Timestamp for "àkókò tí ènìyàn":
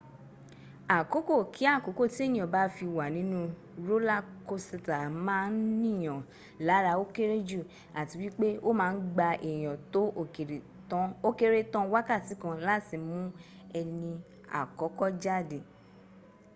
1.75-2.51